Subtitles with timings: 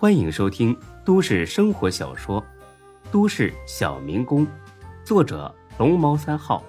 [0.00, 0.74] 欢迎收听
[1.04, 2.40] 都市生活小说
[3.12, 4.46] 《都市小民工》，
[5.04, 6.64] 作者龙猫三号，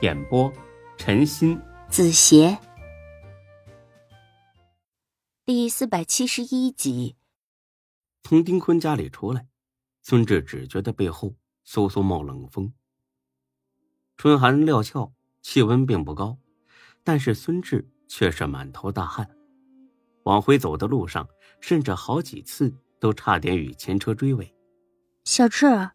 [0.00, 0.48] 演播
[0.96, 2.56] 陈鑫、子邪，
[5.44, 7.16] 第四百七十一集。
[8.22, 9.48] 从丁坤家里出来，
[10.00, 11.34] 孙志只觉得背后
[11.66, 12.72] 嗖嗖冒冷风。
[14.16, 16.38] 春寒料峭，气温并不高，
[17.02, 19.28] 但是孙志却是满头大汗。
[20.22, 21.28] 往回走的路上，
[21.62, 22.70] 甚至好几次
[23.00, 24.54] 都差点与前车追尾。
[25.24, 25.90] 小智，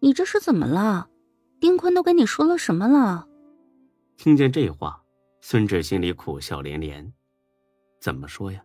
[0.00, 1.08] 你这是怎么了？
[1.60, 3.26] 丁坤都跟你说了什么了？
[4.16, 5.00] 听见这话，
[5.40, 7.10] 孙志心里苦笑连连。
[8.00, 8.62] 怎么说呀？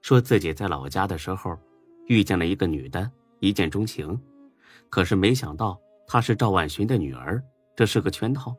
[0.00, 1.58] 说自己在老家的时候
[2.06, 3.10] 遇见了一个女的，
[3.40, 4.18] 一见钟情，
[4.88, 7.42] 可是没想到她是赵万寻的女儿，
[7.74, 8.56] 这是个圈套。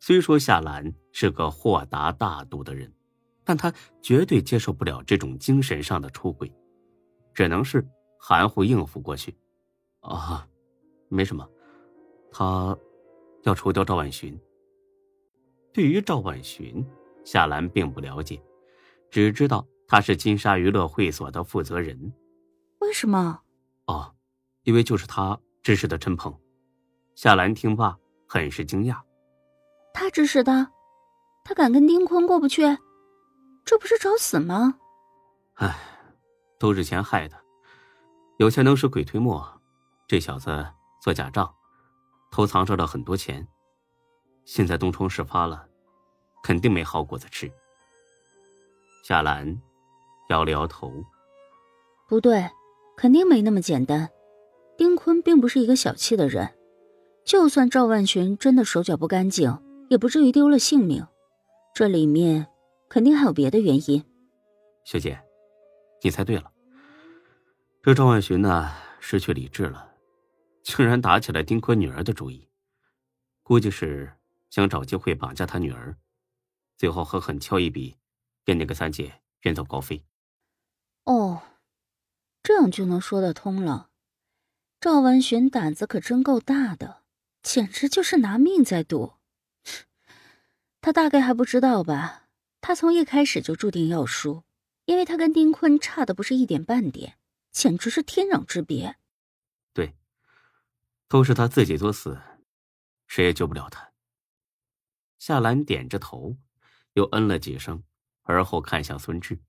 [0.00, 2.90] 虽说夏兰是个豁达大度的人。
[3.48, 6.52] 但他绝对接受不了这种精神上的出轨，
[7.32, 7.82] 只能是
[8.18, 9.34] 含糊应付过去。
[10.00, 10.46] 啊，
[11.08, 11.48] 没什么，
[12.30, 12.76] 他
[13.44, 14.38] 要除掉赵万寻。
[15.72, 16.86] 对于赵万寻，
[17.24, 18.38] 夏兰并不了解，
[19.10, 22.12] 只知道他是金沙娱乐会所的负责人。
[22.80, 23.40] 为什么？
[23.86, 24.14] 哦，
[24.64, 26.38] 因为就是他指使的陈鹏。
[27.14, 27.96] 夏兰听罢，
[28.26, 29.00] 很是惊讶。
[29.94, 30.68] 他指使的？
[31.46, 32.76] 他敢跟丁坤过不去？
[33.68, 34.78] 这不是找死吗？
[35.56, 35.78] 唉，
[36.58, 37.36] 都是钱害的。
[38.38, 39.46] 有钱能使鬼推磨，
[40.06, 40.66] 这小子
[41.02, 41.54] 做假账，
[42.30, 43.46] 偷藏着了很多钱。
[44.46, 45.68] 现在东窗事发了，
[46.42, 47.52] 肯定没好果子吃。
[49.04, 49.60] 夏兰
[50.30, 50.90] 摇了摇头，
[52.08, 52.48] 不对，
[52.96, 54.08] 肯定没那么简单。
[54.78, 56.54] 丁坤并不是一个小气的人，
[57.22, 59.58] 就算赵万群真的手脚不干净，
[59.90, 61.06] 也不至于丢了性命。
[61.74, 62.46] 这里面。
[62.88, 64.02] 肯定还有别的原因，
[64.84, 65.22] 学姐，
[66.02, 66.52] 你猜对了。
[67.82, 69.94] 这赵万寻呢，失去理智了，
[70.62, 72.48] 竟然打起了丁坤女儿的主意，
[73.42, 74.14] 估计是
[74.50, 75.96] 想找机会绑架他女儿，
[76.76, 77.96] 最后狠狠敲一笔，
[78.44, 80.04] 给那个三姐远走高飞。
[81.04, 81.42] 哦，
[82.42, 83.90] 这样就能说得通了。
[84.80, 87.02] 赵万寻胆子可真够大的，
[87.42, 89.14] 简直就是拿命在赌。
[90.80, 92.27] 他大概还不知道吧？
[92.60, 94.44] 他从一开始就注定要输，
[94.84, 97.18] 因为他跟丁坤差的不是一点半点，
[97.50, 98.96] 简直是天壤之别。
[99.72, 99.94] 对，
[101.08, 102.20] 都是他自己作死，
[103.06, 103.92] 谁也救不了他。
[105.18, 106.36] 夏兰点着头，
[106.92, 107.82] 又嗯了几声，
[108.22, 109.40] 而后看向孙志：“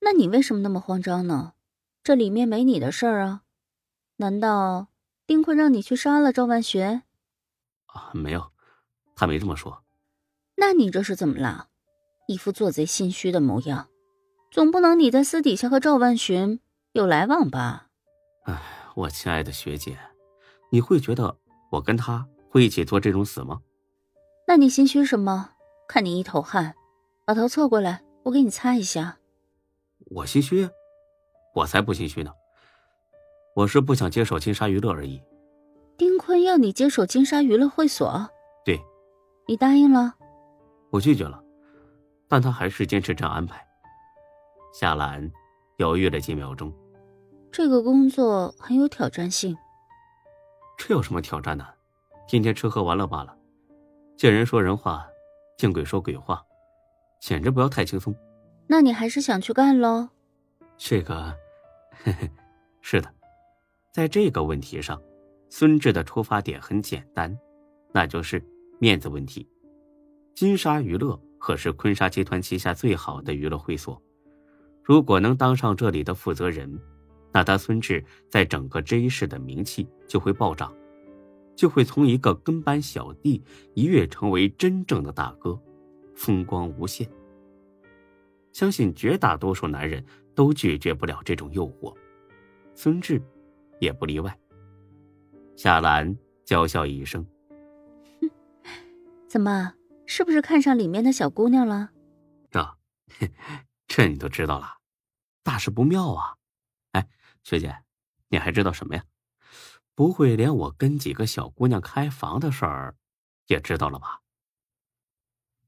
[0.00, 1.54] 那你为什么那么慌张呢？
[2.02, 3.42] 这里面没你的事儿啊？
[4.16, 4.88] 难道
[5.26, 7.02] 丁坤让你去杀了赵万学？”
[7.86, 8.52] 啊，没有，
[9.14, 9.84] 他没这么说。
[10.56, 11.70] 那你这是怎么了？
[12.28, 13.88] 一副做贼心虚的模样，
[14.50, 16.60] 总不能你在私底下和赵万寻
[16.92, 17.86] 有来往吧？
[18.44, 18.62] 哎，
[18.94, 19.98] 我亲爱的学姐，
[20.70, 21.34] 你会觉得
[21.72, 23.62] 我跟他会一起做这种死吗？
[24.46, 25.52] 那你心虚什么？
[25.88, 26.74] 看你一头汗，
[27.24, 29.16] 把头侧过来，我给你擦一下。
[30.10, 30.68] 我心虚？
[31.54, 32.30] 我才不心虚呢！
[33.56, 35.18] 我是不想接手金沙娱乐而已。
[35.96, 38.28] 丁坤要你接手金沙娱乐会所？
[38.66, 38.78] 对。
[39.46, 40.14] 你答应了？
[40.90, 41.42] 我拒绝了。
[42.28, 43.66] 但他还是坚持这样安排。
[44.72, 45.30] 夏兰
[45.78, 46.72] 犹豫了几秒钟，
[47.50, 49.56] 这个工作很有挑战性。
[50.76, 51.66] 这有什么挑战呢？
[52.28, 53.34] 天天吃喝玩乐罢了，
[54.16, 55.08] 见人说人话，
[55.56, 56.44] 见鬼说鬼话，
[57.20, 58.14] 简直不要太轻松。
[58.66, 60.10] 那你还是想去干喽？
[60.76, 61.34] 这个，
[62.04, 62.30] 嘿嘿，
[62.82, 63.10] 是的，
[63.90, 65.00] 在这个问题上，
[65.48, 67.36] 孙志的出发点很简单，
[67.92, 68.44] 那就是
[68.78, 69.48] 面子问题。
[70.34, 71.18] 金沙娱乐。
[71.38, 74.00] 可是坤沙集团旗下最好的娱乐会所，
[74.82, 76.78] 如果能当上这里的负责人，
[77.32, 80.74] 那他孙志在整个 J 市的名气就会暴涨，
[81.54, 83.42] 就会从一个跟班小弟
[83.74, 85.58] 一跃成为真正的大哥，
[86.14, 87.08] 风光无限。
[88.52, 90.04] 相信绝大多数男人
[90.34, 91.94] 都拒绝不了这种诱惑，
[92.74, 93.22] 孙志
[93.78, 94.36] 也不例外。
[95.54, 97.24] 夏兰娇笑一声
[98.20, 98.30] ：“哼，
[99.28, 99.72] 怎么？”
[100.08, 101.90] 是不是看上里面的小姑娘了？
[102.52, 102.78] 啊，
[103.86, 104.78] 这你都知道了，
[105.42, 106.36] 大事不妙啊！
[106.92, 107.06] 哎，
[107.44, 107.84] 学姐，
[108.28, 109.04] 你还知道什么呀？
[109.94, 112.96] 不会连我跟几个小姑娘开房的事儿
[113.48, 114.22] 也知道了吧？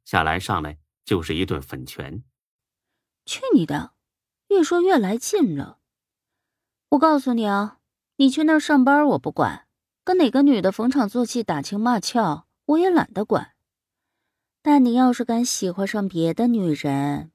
[0.06, 2.24] 夏兰上来就是一顿粉拳。
[3.26, 3.92] 去你的！
[4.48, 5.80] 越说越来劲了。
[6.88, 7.78] 我告诉你啊，
[8.16, 9.68] 你去那儿上班我不管，
[10.02, 13.54] 跟哪个女的逢场作戏、打情骂俏，我也懒得管。
[14.62, 17.32] 但你要是敢喜欢上别的女人，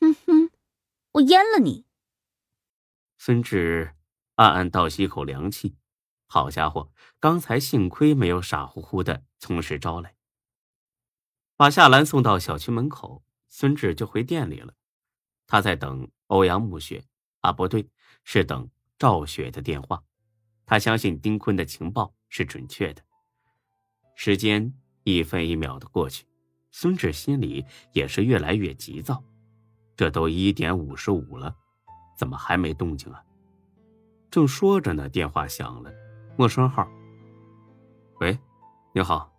[0.00, 0.50] 哼哼，
[1.12, 1.86] 我阉了你！
[3.16, 3.94] 孙志
[4.34, 5.76] 暗暗倒吸一口凉气，
[6.26, 6.90] 好家伙，
[7.20, 10.16] 刚才幸亏没有傻乎乎的从实招来。
[11.56, 14.74] 把夏兰送到小区门口，孙志就回店里了。
[15.46, 17.04] 他在等欧阳暮雪，
[17.40, 17.88] 啊，不对，
[18.24, 18.68] 是等
[18.98, 20.02] 赵雪的电话。
[20.66, 23.02] 他相信丁坤的情报是准确的。
[24.16, 24.74] 时间
[25.04, 26.26] 一分一秒的过去，
[26.76, 29.22] 孙志心里也是越来越急躁。
[29.94, 31.54] 这都一点五十五了，
[32.18, 33.22] 怎么还没动静啊？
[34.28, 35.92] 正说着呢，电话响了，
[36.36, 36.84] 陌生号。
[38.18, 38.36] 喂，
[38.92, 39.32] 你好，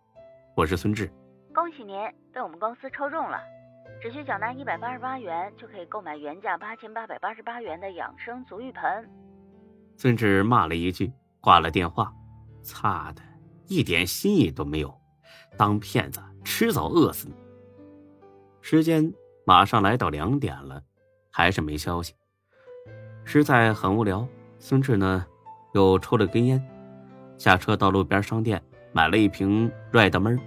[0.56, 1.12] 我是孙志。
[1.54, 1.94] 恭喜您
[2.34, 3.38] 被我们公司抽中了，
[4.02, 9.10] 只需缴纳一百八十八元就可以购买原价八千八百八十八元的养生足浴盆。
[9.98, 11.12] 孙志骂了一句，
[11.42, 12.14] 挂了电话。
[12.64, 13.22] 擦的，
[13.68, 14.98] 一点心意都没有，
[15.58, 17.34] 当骗子迟早饿死你。
[18.62, 19.12] 时间
[19.44, 20.82] 马上来到两点了，
[21.32, 22.14] 还是没消息，
[23.26, 24.26] 实在很无聊。
[24.60, 25.26] 孙志呢，
[25.74, 26.64] 又抽了根烟，
[27.38, 28.64] 下车到路边商店
[28.94, 30.40] 买了一瓶 Red 闷。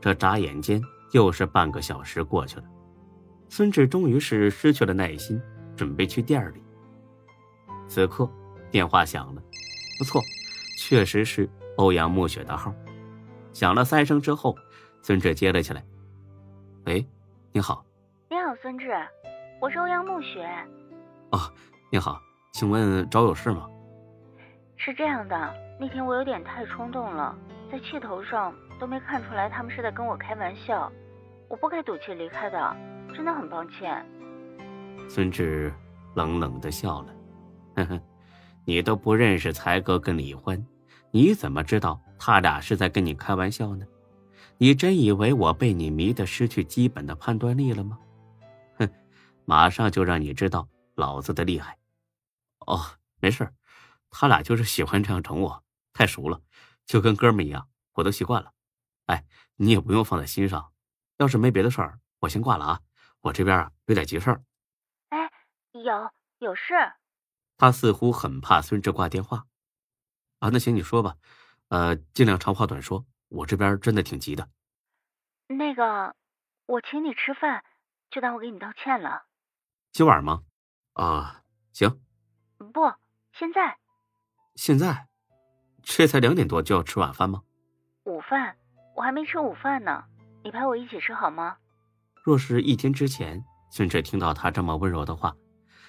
[0.00, 0.80] 这眨眼间
[1.12, 2.64] 又是半个小时过去了，
[3.48, 5.40] 孙志终于是失去了耐心，
[5.76, 6.62] 准备去店里。
[7.88, 8.28] 此刻
[8.70, 9.42] 电话响了，
[9.98, 10.22] 不错，
[10.78, 12.72] 确实是欧阳暮雪的号。
[13.52, 14.56] 响了三声之后，
[15.02, 15.84] 孙志接了起来
[16.86, 17.06] ：“喂，
[17.52, 17.84] 你好。
[18.28, 18.90] ”“你好，孙志，
[19.60, 20.48] 我是欧阳暮雪。
[21.32, 21.38] ”“哦，
[21.90, 22.20] 你好，
[22.52, 23.68] 请问找有事吗
[24.76, 27.36] ？”“是这样的，那天我有点太冲动了，
[27.70, 30.92] 在气头上。”都没看出来他们是在跟我开玩笑，
[31.48, 32.76] 我不该赌气离开的，
[33.14, 34.04] 真的很抱歉。
[35.08, 35.72] 孙志
[36.14, 37.14] 冷冷的笑了，
[37.76, 38.00] 呵呵，
[38.66, 40.62] 你都不认识才哥跟李欢，
[41.10, 43.86] 你怎么知道他俩是在跟你开玩笑呢？
[44.58, 47.98] 你真以为我被你迷得失去基本的判断力了吗？
[48.78, 48.90] 哼，
[49.44, 51.78] 马上就让你知道老子的厉害。
[52.60, 52.80] 哦，
[53.20, 53.52] 没事
[54.08, 55.62] 他俩就是喜欢这样整我，
[55.92, 56.40] 太熟了，
[56.86, 58.52] 就跟哥们一样，我都习惯了。
[59.06, 59.26] 哎，
[59.56, 60.72] 你也不用放在心上。
[61.18, 62.80] 要是没别的事儿，我先挂了啊。
[63.20, 64.42] 我这边啊有点急事儿。
[65.10, 65.30] 哎，
[65.72, 66.74] 有有事。
[67.58, 69.46] 他似乎很怕孙志挂电话。
[70.38, 71.16] 啊，那行你说吧，
[71.68, 73.04] 呃，尽量长话短说。
[73.28, 74.48] 我这边真的挺急的。
[75.48, 76.14] 那个，
[76.66, 77.64] 我请你吃饭，
[78.10, 79.24] 就当我给你道歉了。
[79.92, 80.42] 今晚吗？
[80.94, 81.42] 啊，
[81.72, 82.00] 行。
[82.58, 82.92] 不，
[83.32, 83.78] 现在。
[84.54, 85.08] 现在？
[85.82, 87.42] 这才两点多就要吃晚饭吗？
[88.04, 88.56] 午饭。
[88.96, 90.04] 我还没吃午饭呢，
[90.42, 91.58] 你陪我一起吃好吗？
[92.24, 95.36] 若是一天之前，孙志听到他这么温柔的话，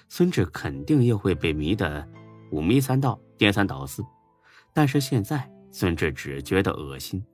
[0.08, 2.06] 孙志肯定又会被迷得
[2.52, 4.04] 五迷三道、颠三倒四。
[4.74, 7.24] 但是现在，孙志只觉得恶心。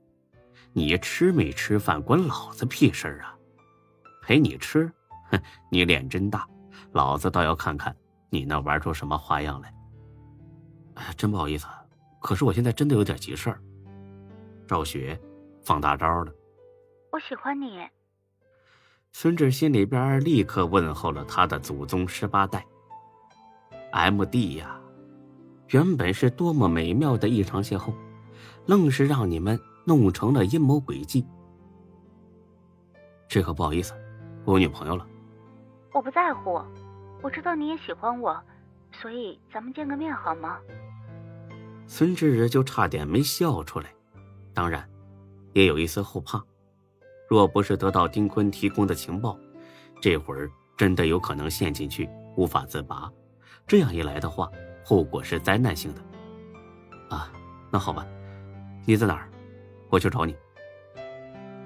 [0.73, 3.35] 你吃没吃饭关老子屁事啊！
[4.21, 4.91] 陪你吃，
[5.31, 5.39] 哼，
[5.71, 6.47] 你脸真大，
[6.91, 7.95] 老子倒要看看
[8.29, 9.73] 你能玩出什么花样来。
[10.95, 11.67] 哎，真不好意思，
[12.21, 13.61] 可是我现在真的有点急事儿。
[14.67, 15.19] 赵雪。
[15.67, 16.31] 放大招了，
[17.11, 17.79] 我喜欢你。
[19.11, 22.63] 孙志心里边立刻问候了他的祖宗十八代。
[23.89, 24.79] M D 呀，
[25.69, 27.91] 原本是多么美妙的一场邂逅，
[28.65, 31.25] 愣是让你们弄成了阴谋诡计。
[33.27, 33.93] 这可不好意思，
[34.45, 35.05] 我有女朋友了。
[35.93, 36.61] 我不在乎，
[37.21, 38.37] 我知道你也喜欢我，
[38.91, 40.57] 所以咱们见个面好吗？
[41.87, 43.93] 孙志就差点没笑出来，
[44.53, 44.87] 当然。
[45.53, 46.43] 也有一丝后怕，
[47.29, 49.39] 若不是得到丁坤提供的情报，
[50.01, 53.09] 这会儿真的有可能陷进去无法自拔。
[53.65, 54.51] 这样一来的话，
[54.83, 56.01] 后果是灾难性的。
[57.15, 57.31] 啊，
[57.71, 58.05] 那好吧，
[58.85, 59.29] 你在哪儿？
[59.89, 60.35] 我去找你。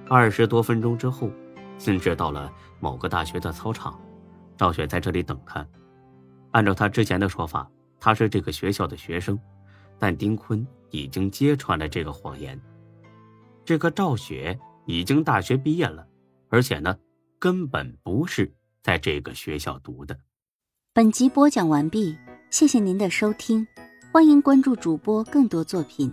[0.08, 1.30] 二十多分钟之后，
[1.78, 4.00] 孙志到了某个大学的操场，
[4.58, 5.66] 赵雪在这里等他。
[6.52, 9.38] 按照他之前的说法，他是这个学校的学生，
[10.00, 12.60] 但丁坤已经揭穿了这个谎言。
[13.66, 16.08] 这个赵雪已经大学毕业了，
[16.48, 16.98] 而且呢，
[17.38, 20.18] 根本不是在这个学校读的。
[20.94, 22.18] 本集播讲完毕，
[22.50, 23.68] 谢谢您的收听，
[24.12, 26.12] 欢迎关注主播更多作品。